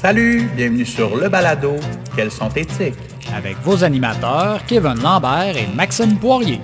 Salut, 0.00 0.48
bienvenue 0.54 0.84
sur 0.84 1.16
Le 1.16 1.28
Balado. 1.28 1.72
Quels 2.14 2.30
sont 2.30 2.50
éthiques? 2.50 2.94
Avec 3.34 3.56
vos 3.64 3.82
animateurs, 3.82 4.64
Kevin 4.66 4.94
Lambert 5.02 5.56
et 5.56 5.66
Maxime 5.74 6.16
Poirier. 6.20 6.60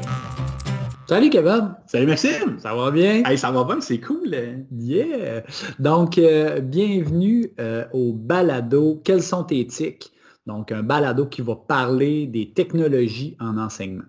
Salut 1.09 1.31
Kevin. 1.31 1.75
Salut 1.89 2.07
Maxime. 2.07 2.61
Ça 2.61 2.73
va 2.77 2.93
bien? 2.93 3.25
Hey, 3.27 3.37
ça 3.37 3.51
va 3.51 3.65
bien, 3.65 3.81
c'est 3.81 3.99
cool. 3.99 4.37
Yeah. 4.71 5.43
Donc, 5.81 6.17
euh, 6.17 6.61
bienvenue 6.61 7.51
euh, 7.59 7.85
au 7.93 8.13
balado 8.13 9.03
Quels 9.05 9.23
sont 9.23 9.49
éthiques? 9.49 10.13
Donc, 10.47 10.71
un 10.71 10.85
balado 10.85 11.27
qui 11.27 11.43
va 11.43 11.57
parler 11.57 12.29
des 12.29 12.53
technologies 12.53 13.37
en 13.41 13.59
enseignement. 13.59 14.05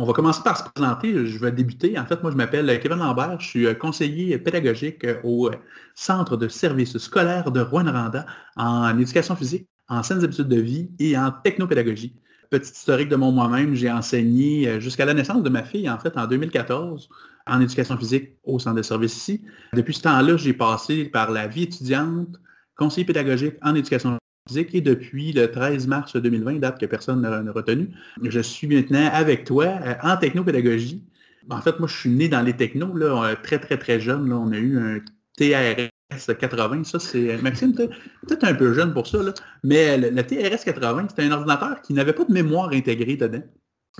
On 0.00 0.04
va 0.04 0.12
commencer 0.12 0.42
par 0.44 0.56
se 0.56 0.62
présenter. 0.62 1.26
Je 1.26 1.38
vais 1.40 1.50
débuter. 1.50 1.98
En 1.98 2.06
fait, 2.06 2.22
moi, 2.22 2.30
je 2.30 2.36
m'appelle 2.36 2.78
Kevin 2.80 2.98
Lambert. 2.98 3.40
Je 3.40 3.48
suis 3.48 3.66
euh, 3.66 3.74
conseiller 3.74 4.38
pédagogique 4.38 5.04
au 5.24 5.50
Centre 5.96 6.36
de 6.36 6.46
services 6.46 6.96
scolaires 6.98 7.50
de 7.50 7.60
Rouen-Randa 7.60 8.24
en 8.54 8.96
éducation 8.96 9.34
physique, 9.34 9.66
en 9.88 10.04
saines 10.04 10.22
habitudes 10.22 10.46
de 10.46 10.60
vie 10.60 10.88
et 11.00 11.18
en 11.18 11.32
technopédagogie. 11.32 12.14
Petit 12.48 12.70
historique 12.70 13.08
de 13.08 13.16
mon 13.16 13.32
moi-même, 13.32 13.74
j'ai 13.74 13.90
enseigné 13.90 14.80
jusqu'à 14.80 15.04
la 15.04 15.14
naissance 15.14 15.42
de 15.42 15.50
ma 15.50 15.64
fille, 15.64 15.90
en 15.90 15.98
fait, 15.98 16.16
en 16.16 16.28
2014, 16.28 17.08
en 17.48 17.60
éducation 17.60 17.98
physique 17.98 18.36
au 18.44 18.60
centre 18.60 18.76
de 18.76 18.82
services 18.82 19.16
ici. 19.16 19.44
Depuis 19.72 19.94
ce 19.94 20.02
temps-là, 20.02 20.36
j'ai 20.36 20.52
passé 20.52 21.06
par 21.06 21.32
la 21.32 21.48
vie 21.48 21.64
étudiante, 21.64 22.40
conseiller 22.76 23.04
pédagogique 23.04 23.56
en 23.62 23.74
éducation 23.74 24.17
physique 24.48 24.74
et 24.74 24.80
depuis 24.80 25.32
le 25.32 25.50
13 25.50 25.86
mars 25.86 26.16
2020, 26.16 26.54
date 26.54 26.80
que 26.80 26.86
personne 26.86 27.20
n'a 27.20 27.52
retenu, 27.52 27.90
je 28.22 28.40
suis 28.40 28.66
maintenant 28.66 29.08
avec 29.12 29.44
toi 29.44 29.66
euh, 29.66 29.94
en 30.02 30.16
technopédagogie. 30.16 31.04
En 31.50 31.60
fait, 31.60 31.78
moi, 31.78 31.88
je 31.88 31.96
suis 31.96 32.10
né 32.10 32.28
dans 32.28 32.42
les 32.42 32.54
technos, 32.54 32.94
là, 32.94 33.34
très, 33.42 33.58
très, 33.58 33.78
très 33.78 34.00
jeune. 34.00 34.28
Là, 34.28 34.36
on 34.36 34.52
a 34.52 34.58
eu 34.58 34.78
un 34.78 35.00
TRS 35.36 36.34
80, 36.38 36.84
ça 36.84 36.98
c'est. 36.98 37.40
Maxime, 37.42 37.74
peut-être 37.74 38.44
un 38.44 38.54
peu 38.54 38.74
jeune 38.74 38.92
pour 38.92 39.06
ça, 39.06 39.22
là, 39.22 39.32
mais 39.62 39.96
le, 39.96 40.22
TRS 40.22 40.64
80, 40.64 41.06
c'était 41.10 41.22
un 41.22 41.32
ordinateur 41.32 41.80
qui 41.82 41.94
n'avait 41.94 42.12
pas 42.12 42.24
de 42.24 42.32
mémoire 42.32 42.70
intégrée 42.72 43.16
dedans. 43.16 43.42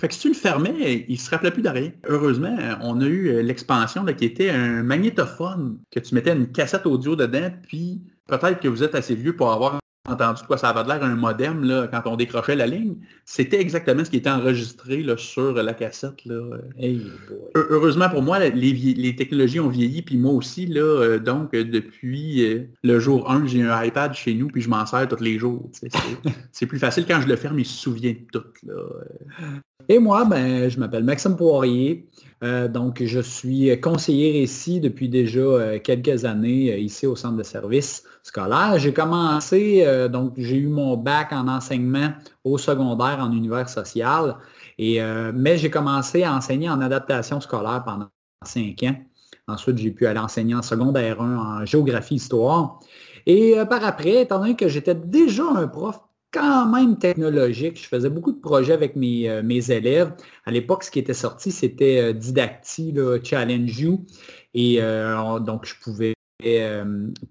Fait 0.00 0.08
que 0.08 0.14
si 0.14 0.20
tu 0.20 0.28
le 0.28 0.34
fermais, 0.34 1.06
il 1.08 1.14
ne 1.14 1.18
se 1.18 1.28
rappelait 1.30 1.50
plus 1.50 1.62
de 1.62 1.68
rien. 1.68 1.90
Heureusement, 2.06 2.56
on 2.82 3.00
a 3.00 3.06
eu 3.06 3.42
l'expansion 3.42 4.04
qui 4.04 4.26
était 4.26 4.50
un 4.50 4.82
magnétophone, 4.84 5.80
que 5.90 5.98
tu 5.98 6.14
mettais 6.14 6.32
une 6.36 6.52
cassette 6.52 6.86
audio 6.86 7.16
dedans, 7.16 7.50
puis 7.66 8.02
peut-être 8.28 8.60
que 8.60 8.68
vous 8.68 8.84
êtes 8.84 8.94
assez 8.94 9.16
vieux 9.16 9.34
pour 9.34 9.50
avoir 9.50 9.80
entendu 10.08 10.42
quoi 10.46 10.58
ça 10.58 10.70
avait 10.70 10.88
l'air 10.88 11.02
un 11.02 11.14
modem 11.14 11.64
là, 11.64 11.88
quand 11.88 12.02
on 12.06 12.16
décrochait 12.16 12.56
la 12.56 12.66
ligne. 12.66 12.96
C'était 13.24 13.60
exactement 13.60 14.04
ce 14.04 14.10
qui 14.10 14.16
était 14.16 14.30
enregistré 14.30 15.02
là, 15.02 15.16
sur 15.16 15.52
la 15.54 15.74
cassette. 15.74 16.24
Là. 16.24 16.58
Heureusement 17.54 18.08
pour 18.08 18.22
moi, 18.22 18.38
les, 18.38 19.16
technologies 19.16 19.60
ont 19.60 19.68
vieilli, 19.68 20.02
puis 20.02 20.16
moi 20.16 20.32
aussi. 20.32 20.66
Là, 20.66 20.80
euh, 20.80 21.18
donc, 21.18 21.52
depuis 21.52 22.44
euh, 22.44 22.64
le 22.82 22.98
jour 23.00 23.30
1, 23.30 23.46
j'ai 23.46 23.62
un 23.62 23.84
iPad 23.84 24.14
chez 24.14 24.34
nous, 24.34 24.48
puis 24.48 24.62
je 24.62 24.68
m'en 24.68 24.84
sers 24.86 25.08
tous 25.08 25.22
les 25.22 25.38
jours. 25.38 25.70
C'est 26.52 26.66
plus 26.66 26.78
facile 26.78 27.04
quand 27.06 27.20
je 27.20 27.28
le 27.28 27.36
ferme, 27.36 27.58
il 27.58 27.66
se 27.66 27.76
souvient 27.78 28.12
de 28.12 28.38
tout. 28.38 28.44
Là. 28.66 28.74
Et 29.90 29.98
moi, 29.98 30.26
ben, 30.26 30.68
je 30.68 30.78
m'appelle 30.78 31.04
Maxime 31.04 31.34
Poirier. 31.34 32.06
Euh, 32.44 32.68
donc, 32.68 33.02
je 33.02 33.20
suis 33.20 33.80
conseiller 33.80 34.42
ici 34.42 34.80
depuis 34.80 35.08
déjà 35.08 35.40
euh, 35.40 35.78
quelques 35.78 36.26
années 36.26 36.70
euh, 36.72 36.76
ici 36.76 37.06
au 37.06 37.16
centre 37.16 37.36
de 37.36 37.42
services 37.42 38.04
scolaires. 38.22 38.78
J'ai 38.78 38.92
commencé, 38.92 39.86
donc 40.12 40.34
j'ai 40.36 40.56
eu 40.56 40.66
mon 40.68 40.98
bac 40.98 41.32
en 41.32 41.48
enseignement 41.48 42.10
au 42.44 42.58
secondaire 42.58 43.18
en 43.20 43.32
univers 43.32 43.70
social, 43.70 44.36
et, 44.76 45.00
mais 45.32 45.56
j'ai 45.56 45.70
commencé 45.70 46.24
à 46.24 46.34
enseigner 46.34 46.68
en 46.68 46.82
adaptation 46.82 47.40
scolaire 47.40 47.82
pendant 47.84 48.08
cinq 48.44 48.82
ans. 48.82 48.96
Ensuite, 49.46 49.78
j'ai 49.78 49.90
pu 49.90 50.06
aller 50.06 50.18
enseigner 50.18 50.54
en 50.54 50.60
secondaire 50.60 51.22
1 51.22 51.36
en 51.38 51.64
géographie-histoire. 51.64 52.80
Et 53.24 53.56
par 53.70 53.82
après, 53.82 54.22
étant 54.22 54.40
donné 54.40 54.56
que 54.56 54.68
j'étais 54.68 54.94
déjà 54.94 55.44
un 55.44 55.68
prof 55.68 55.98
quand 56.30 56.66
même 56.66 56.98
technologique. 56.98 57.80
Je 57.80 57.88
faisais 57.88 58.10
beaucoup 58.10 58.32
de 58.32 58.40
projets 58.40 58.72
avec 58.72 58.96
mes, 58.96 59.28
euh, 59.28 59.42
mes 59.42 59.70
élèves. 59.70 60.12
À 60.44 60.50
l'époque, 60.50 60.84
ce 60.84 60.90
qui 60.90 60.98
était 60.98 61.14
sorti, 61.14 61.50
c'était 61.50 62.00
euh, 62.00 62.12
Didacti, 62.12 62.94
Challenge 63.24 63.78
You. 63.78 64.04
Et 64.54 64.78
euh, 64.80 65.38
donc, 65.40 65.66
je 65.66 65.74
pouvais 65.82 66.14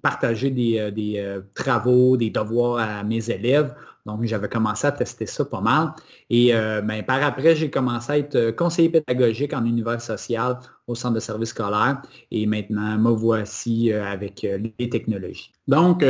partager 0.01 0.49
des, 0.49 1.41
travaux, 1.55 2.17
des 2.17 2.29
devoirs 2.29 2.79
à 2.79 3.03
mes 3.03 3.29
élèves. 3.29 3.73
Donc, 4.05 4.23
j'avais 4.25 4.49
commencé 4.49 4.85
à 4.87 4.91
tester 4.91 5.25
ça 5.25 5.45
pas 5.45 5.61
mal. 5.61 5.93
Et 6.29 6.51
ben, 6.51 7.03
par 7.03 7.23
après, 7.23 7.55
j'ai 7.55 7.69
commencé 7.69 8.11
à 8.11 8.17
être 8.17 8.51
conseiller 8.51 8.89
pédagogique 8.89 9.53
en 9.53 9.65
univers 9.65 10.01
social 10.01 10.59
au 10.87 10.95
centre 10.95 11.15
de 11.15 11.19
services 11.21 11.49
scolaires. 11.49 12.01
Et 12.31 12.45
maintenant, 12.45 12.97
me 12.97 13.11
voici 13.11 13.93
avec 13.93 14.45
les 14.77 14.89
technologies. 14.89 15.53
Donc, 15.69 16.03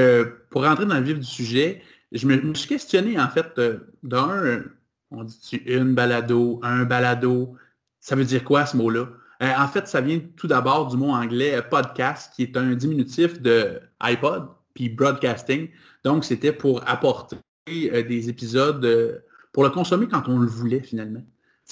pour 0.50 0.64
rentrer 0.64 0.88
dans 0.88 0.96
le 0.96 1.04
vif 1.04 1.20
du 1.20 1.26
sujet, 1.26 1.84
je 2.12 2.28
me, 2.28 2.54
suis 2.54 2.68
questionné, 2.68 3.20
en 3.20 3.28
fait, 3.30 3.48
euh, 3.58 3.80
d'un, 4.04 4.64
on 5.12 5.24
dit 5.24 5.62
une 5.66 5.94
balado, 5.94 6.60
un 6.64 6.86
balado, 6.86 7.56
ça 8.00 8.16
veut 8.16 8.26
dire 8.26 8.44
quoi 8.44 8.66
ce 8.66 8.78
mot-là? 8.78 9.10
Euh, 9.44 9.54
en 9.58 9.68
fait, 9.68 9.88
ça 9.88 10.02
vient 10.02 10.20
tout 10.36 10.48
d'abord 10.48 10.88
du 10.88 10.98
mot 10.98 11.12
anglais 11.12 11.56
euh, 11.56 11.62
podcast, 11.62 12.34
qui 12.36 12.44
est 12.44 12.58
un 12.58 12.76
diminutif 12.76 13.42
de 13.42 13.80
iPod, 14.00 14.48
puis 14.74 14.90
broadcasting. 14.90 15.70
Donc, 16.04 16.24
c'était 16.26 16.54
pour 16.54 16.88
apporter 16.88 17.38
des 17.68 18.30
épisodes, 18.30 19.22
pour 19.52 19.64
le 19.64 19.70
consommer 19.70 20.08
quand 20.08 20.30
on 20.30 20.40
le 20.40 20.48
voulait 20.48 20.80
finalement. 20.82 21.22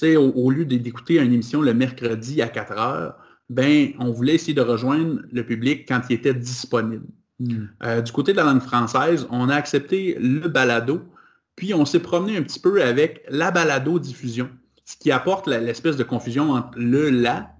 Au, 0.02 0.32
au, 0.34 0.50
lieu 0.50 0.66
d'écouter 0.66 1.18
une 1.18 1.32
émission 1.32 1.62
le 1.62 1.72
mercredi 1.72 2.42
à 2.42 2.48
4 2.48 2.72
heures, 2.72 3.16
ben, 3.48 3.92
on 3.98 4.10
voulait 4.10 4.34
essayer 4.34 4.52
de 4.52 4.60
rejoindre 4.60 5.22
le 5.32 5.46
public 5.46 5.86
quand 5.88 6.02
il 6.10 6.16
était 6.16 6.34
disponible. 6.34 7.06
Hmm. 7.38 7.66
Euh, 7.82 8.00
du 8.00 8.12
côté 8.12 8.32
de 8.32 8.38
la 8.38 8.44
langue 8.44 8.62
française, 8.62 9.26
on 9.30 9.48
a 9.48 9.54
accepté 9.54 10.16
le 10.18 10.48
balado, 10.48 11.02
puis 11.54 11.74
on 11.74 11.84
s'est 11.84 12.00
promené 12.00 12.36
un 12.36 12.42
petit 12.42 12.60
peu 12.60 12.82
avec 12.82 13.24
la 13.28 13.50
balado-diffusion, 13.50 14.48
ce 14.84 14.96
qui 14.96 15.10
apporte 15.10 15.46
l'espèce 15.46 15.96
de 15.96 16.04
confusion 16.04 16.52
entre 16.52 16.78
le 16.78 17.10
la, 17.10 17.54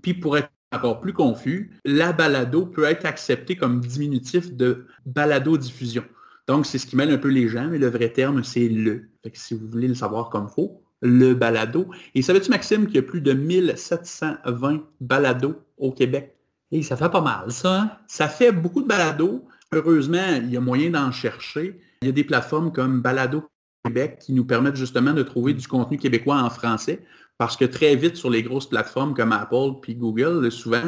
puis 0.00 0.14
pour 0.14 0.38
être 0.38 0.50
encore 0.72 1.00
plus 1.00 1.12
confus, 1.12 1.70
la 1.84 2.12
balado 2.12 2.66
peut 2.66 2.84
être 2.84 3.04
accepté 3.04 3.56
comme 3.56 3.80
diminutif 3.80 4.54
de 4.54 4.86
balado-diffusion. 5.04 6.04
Donc, 6.48 6.66
c'est 6.66 6.78
ce 6.78 6.86
qui 6.86 6.96
mêle 6.96 7.10
un 7.10 7.18
peu 7.18 7.28
les 7.28 7.48
gens, 7.48 7.68
mais 7.68 7.78
le 7.78 7.88
vrai 7.88 8.08
terme, 8.08 8.42
c'est 8.42 8.68
le. 8.68 9.08
si 9.32 9.54
vous 9.54 9.68
voulez 9.68 9.88
le 9.88 9.94
savoir 9.94 10.28
comme 10.28 10.48
faux, 10.48 10.82
le 11.00 11.34
balado. 11.34 11.88
Et 12.14 12.22
savais-tu, 12.22 12.50
Maxime, 12.50 12.86
qu'il 12.86 12.96
y 12.96 12.98
a 12.98 13.02
plus 13.02 13.20
de 13.20 13.32
1720 13.32 14.82
balados 15.00 15.54
au 15.76 15.92
Québec? 15.92 16.36
Et 16.72 16.82
ça 16.82 16.96
fait 16.96 17.10
pas 17.10 17.20
mal, 17.20 17.52
ça. 17.52 17.80
Hein? 17.80 17.90
Ça 18.06 18.28
fait 18.28 18.50
beaucoup 18.50 18.82
de 18.82 18.88
balados. 18.88 19.44
Heureusement, 19.72 20.40
il 20.42 20.50
y 20.50 20.56
a 20.56 20.60
moyen 20.60 20.90
d'en 20.90 21.12
chercher. 21.12 21.78
Il 22.00 22.06
y 22.06 22.08
a 22.08 22.12
des 22.12 22.24
plateformes 22.24 22.72
comme 22.72 23.02
Balado 23.02 23.44
Québec 23.84 24.18
qui 24.20 24.32
nous 24.32 24.44
permettent 24.44 24.76
justement 24.76 25.12
de 25.12 25.22
trouver 25.22 25.52
du 25.52 25.68
contenu 25.68 25.98
québécois 25.98 26.36
en 26.36 26.48
français. 26.48 27.04
Parce 27.36 27.56
que 27.56 27.66
très 27.66 27.94
vite, 27.94 28.16
sur 28.16 28.30
les 28.30 28.42
grosses 28.42 28.68
plateformes 28.68 29.14
comme 29.14 29.32
Apple 29.32 29.80
puis 29.82 29.94
Google, 29.94 30.50
souvent, 30.50 30.82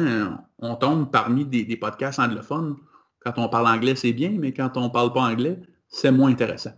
on 0.59 0.75
tombe 0.75 1.11
parmi 1.11 1.45
des, 1.45 1.77
podcasts 1.77 2.19
anglophones. 2.19 2.77
Quand 3.19 3.33
on 3.37 3.47
parle 3.49 3.67
anglais, 3.67 3.95
c'est 3.95 4.13
bien, 4.13 4.31
mais 4.39 4.53
quand 4.53 4.77
on 4.77 4.85
ne 4.85 4.89
parle 4.89 5.13
pas 5.13 5.21
anglais, 5.21 5.59
c'est 5.87 6.11
moins 6.11 6.31
intéressant. 6.31 6.73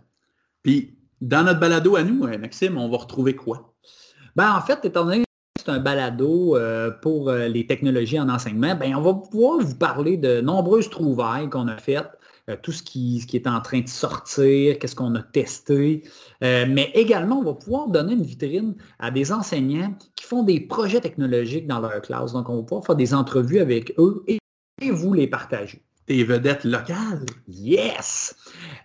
Puis, 0.62 0.98
dans 1.20 1.44
notre 1.44 1.60
balado 1.60 1.96
à 1.96 2.02
nous, 2.02 2.24
euh, 2.24 2.38
Maxime, 2.38 2.76
on 2.76 2.88
va 2.88 2.98
retrouver 2.98 3.34
quoi? 3.34 3.74
Ben, 4.36 4.54
en 4.54 4.60
fait, 4.60 4.84
étant 4.84 5.04
donné 5.04 5.24
un 5.66 5.78
balado 5.78 6.56
euh, 6.56 6.90
pour 6.90 7.28
euh, 7.28 7.48
les 7.48 7.66
technologies 7.66 8.20
en 8.20 8.28
enseignement, 8.28 8.74
ben, 8.74 8.94
on 8.94 9.00
va 9.00 9.14
pouvoir 9.14 9.58
vous 9.58 9.74
parler 9.74 10.16
de 10.16 10.40
nombreuses 10.40 10.88
trouvailles 10.90 11.48
qu'on 11.50 11.68
a 11.68 11.76
faites, 11.76 12.10
euh, 12.48 12.56
tout 12.62 12.72
ce 12.72 12.82
qui, 12.82 13.26
est 13.32 13.46
en 13.46 13.60
train 13.60 13.80
de 13.80 13.88
sortir, 13.88 14.78
qu'est-ce 14.78 14.94
qu'on 14.94 15.14
a 15.14 15.22
testé, 15.22 16.04
mais 16.40 16.90
également, 16.94 17.40
on 17.40 17.44
va 17.44 17.54
pouvoir 17.54 17.88
donner 17.88 18.12
une 18.12 18.22
vitrine 18.22 18.74
à 18.98 19.10
des 19.10 19.32
enseignants 19.32 19.94
qui 20.16 20.24
font 20.24 20.42
des 20.42 20.60
projets 20.60 21.00
technologiques 21.00 21.66
dans 21.66 21.80
leur 21.80 22.00
classe. 22.00 22.32
Donc, 22.32 22.48
on 22.48 22.56
va 22.56 22.62
pouvoir 22.62 22.86
faire 22.86 22.96
des 22.96 23.12
entrevues 23.12 23.60
avec 23.60 23.92
eux 23.98 24.22
et, 24.26 24.38
vous 24.90 25.12
les 25.12 25.26
partager. 25.26 25.82
Des 26.06 26.24
vedettes 26.24 26.64
locales. 26.64 27.26
Yes! 27.48 28.34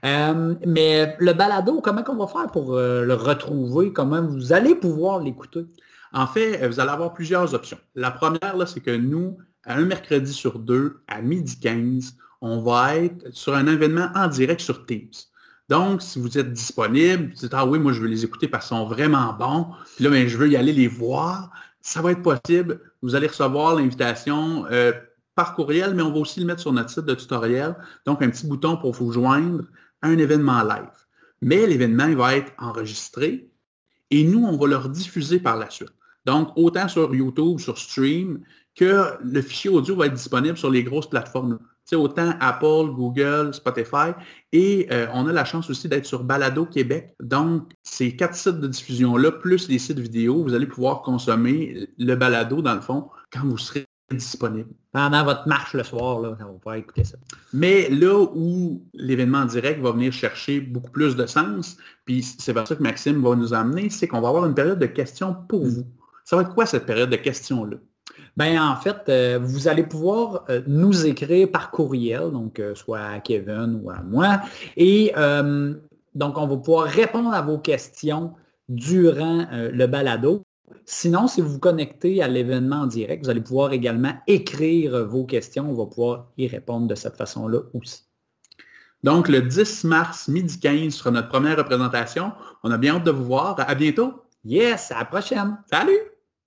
mais 0.04 1.16
le 1.20 1.34
balado, 1.34 1.80
comment 1.82 2.04
on 2.10 2.16
va 2.16 2.28
faire 2.28 2.48
pour 2.52 2.74
le 2.74 3.14
retrouver? 3.14 3.94
Comment 3.94 4.24
vous 4.24 4.52
allez 4.52 4.76
pouvoir 4.76 5.20
l'écouter? 5.22 5.66
En 6.14 6.28
fait, 6.28 6.62
euh, 6.62 6.68
vous 6.68 6.80
allez 6.80 6.92
avoir 6.92 7.14
plusieurs 7.14 7.54
options. 7.54 7.80
La 7.96 8.12
première, 8.12 8.56
c'est 8.68 8.82
que 8.82 8.96
nous, 8.96 9.38
un 9.66 9.82
mercredi 9.82 10.32
sur 10.32 10.60
deux, 10.60 11.02
à 11.08 11.22
midi 11.22 11.60
15, 11.60 12.16
on 12.42 12.62
va 12.62 12.98
être 12.98 13.34
sur 13.34 13.56
un 13.56 13.68
événement 13.68 14.10
en 14.16 14.28
direct 14.28 14.62
sur 14.62 14.86
Teams. 14.86 15.12
Donc, 15.70 16.02
si 16.02 16.20
vous 16.20 16.38
êtes 16.38 16.52
disponible, 16.52 17.30
vous 17.30 17.40
dites, 17.40 17.54
ah 17.54 17.66
oui, 17.66 17.80
moi, 17.80 17.94
je 17.94 18.02
veux 18.02 18.08
les 18.08 18.24
écouter 18.24 18.48
parce 18.48 18.68
qu'ils 18.68 18.78
sont 18.78 18.86
vraiment 18.86 19.34
bons, 19.34 19.68
puis 19.96 20.04
là, 20.04 20.10
ben, 20.10 20.28
je 20.28 20.38
veux 20.38 20.50
y 20.50 20.58
aller 20.58 20.74
les 20.74 20.88
voir, 20.88 21.52
ça 21.82 22.02
va 22.02 22.12
être 22.12 22.22
possible. 22.22 22.80
Vous 23.02 23.16
allez 23.16 23.28
recevoir 23.28 23.76
l'invitation 23.76 24.66
euh, 24.72 24.92
par 25.36 25.56
courriel, 25.56 25.96
mais 25.96 26.04
on 26.04 26.12
va 26.12 26.20
aussi 26.20 26.40
le 26.42 26.46
mettre 26.46 26.62
sur 26.62 26.74
notre 26.74 26.90
site 26.90 27.06
de 27.06 27.16
tutoriel. 27.16 27.76
Donc, 28.06 28.22
un 28.22 28.30
petit 28.30 28.46
bouton 28.46 28.78
pour 28.78 28.94
vous 28.94 29.12
joindre 29.12 29.64
à 30.02 30.08
un 30.08 30.18
événement 30.18 30.64
live. 30.64 30.92
Mais 31.42 31.66
l'événement, 31.66 32.06
il 32.06 32.18
va 32.18 32.36
être 32.36 32.52
enregistré 32.58 33.50
et 34.12 34.24
nous, 34.24 34.46
on 34.46 34.58
va 34.58 34.68
le 34.68 34.90
diffuser 34.90 35.40
par 35.40 35.58
la 35.58 35.70
suite. 35.70 35.92
Donc, 36.26 36.50
autant 36.56 36.88
sur 36.88 37.14
YouTube, 37.14 37.60
sur 37.60 37.78
Stream, 37.78 38.42
que 38.76 39.12
le 39.24 39.42
fichier 39.42 39.70
audio 39.70 39.96
va 39.96 40.08
être 40.08 40.14
disponible 40.14 40.58
sur 40.58 40.70
les 40.70 40.84
grosses 40.84 41.10
plateformes. 41.10 41.60
Autant 41.92 42.34
Apple, 42.40 42.92
Google, 42.96 43.54
Spotify. 43.54 44.14
Et 44.52 44.88
euh, 44.92 45.06
on 45.14 45.28
a 45.28 45.32
la 45.32 45.46
chance 45.46 45.70
aussi 45.70 45.88
d'être 45.88 46.08
sur 46.08 46.24
Balado 46.24 46.66
Québec. 46.66 47.14
Donc, 47.22 47.72
ces 47.84 48.16
quatre 48.16 48.34
sites 48.34 48.60
de 48.60 48.68
diffusion-là, 48.68 49.32
plus 49.32 49.70
les 49.70 49.78
sites 49.78 50.00
vidéo, 50.00 50.42
vous 50.42 50.56
allez 50.56 50.66
pouvoir 50.66 51.04
consommer 51.04 51.88
le 52.00 52.16
balado, 52.16 52.64
dans 52.64 52.74
le 52.74 52.82
fond, 52.82 53.10
quand 53.32 53.42
vous 53.42 53.60
serez 53.60 53.86
disponible. 54.10 54.70
Pendant 54.92 55.24
votre 55.24 55.48
marche 55.48 55.74
le 55.74 55.84
soir, 55.84 56.20
là, 56.20 56.36
on 56.40 56.44
va 56.44 56.52
pouvoir 56.54 56.76
écouter 56.76 57.04
ça. 57.04 57.18
Mais 57.54 57.90
là 57.90 58.28
où 58.34 58.82
l'événement 58.94 59.40
en 59.40 59.46
direct 59.46 59.80
va 59.82 59.92
venir 59.92 60.14
chercher 60.14 60.62
beaucoup 60.62 60.92
plus 60.92 61.16
de 61.16 61.26
sens, 61.26 61.78
puis 62.06 62.24
c'est 62.24 62.54
vers 62.54 62.68
ça 62.68 62.76
que 62.76 62.84
Maxime 62.84 63.22
va 63.22 63.36
nous 63.36 63.54
amener, 63.54 63.90
c'est 63.90 64.08
qu'on 64.08 64.22
va 64.22 64.30
avoir 64.30 64.46
une 64.46 64.56
période 64.56 64.80
de 64.80 64.86
questions 64.86 65.36
pour 65.48 65.66
vous. 65.66 65.86
Ça 66.26 66.36
va 66.36 66.44
être 66.44 66.54
quoi 66.54 66.66
cette 66.66 66.86
période 66.86 67.10
de 67.10 67.16
questions-là? 67.16 67.78
Ben 68.36 68.60
en 68.60 68.76
fait, 68.76 68.98
euh, 69.10 69.40
vous 69.42 69.68
allez 69.68 69.84
pouvoir 69.84 70.46
euh, 70.50 70.62
nous 70.68 71.06
écrire 71.06 71.52
par 71.52 71.72
courriel, 71.72 72.32
donc 72.32 72.60
euh, 72.60 72.74
soit 72.76 73.00
à 73.00 73.20
Kevin 73.20 73.80
ou 73.84 73.92
à 73.92 74.02
moi. 74.02 74.42
Et 74.76 75.14
donc, 76.16 76.38
on 76.38 76.46
va 76.46 76.58
pouvoir 76.58 76.86
répondre 76.86 77.34
à 77.34 77.42
vos 77.42 77.58
questions 77.58 78.34
durant 78.70 79.48
le 79.52 79.88
balado. 79.88 80.44
Sinon, 80.86 81.28
si 81.28 81.42
vous 81.42 81.50
vous 81.50 81.60
connectez 81.60 82.22
à 82.22 82.28
l'événement 82.28 82.82
en 82.82 82.86
direct, 82.86 83.24
vous 83.24 83.32
allez 83.32 83.42
pouvoir 83.42 83.74
également 83.74 84.14
écrire 84.28 85.08
vos 85.08 85.26
questions. 85.26 85.72
On 85.72 85.74
va 85.74 85.88
pouvoir 85.88 86.28
y 86.38 86.48
répondre 86.48 86.88
de 86.88 86.94
cette 86.94 87.18
façon-là 87.18 87.62
aussi. 87.74 88.04
Donc, 89.02 89.28
le 89.28 89.42
10 89.42 89.86
mars, 89.86 90.28
midi 90.28 90.60
15, 90.60 90.94
sera 90.94 91.10
notre 91.10 91.30
première 91.30 91.58
représentation. 91.58 92.32
On 92.62 92.70
a 92.70 92.78
bien 92.78 92.98
hâte 92.98 93.06
de 93.06 93.12
vous 93.12 93.26
voir. 93.26 93.56
À 93.60 93.74
bientôt. 93.74 94.14
Yes, 94.46 94.92
à 94.92 95.00
la 95.00 95.06
prochaine. 95.06 95.58
Salut! 95.68 96.13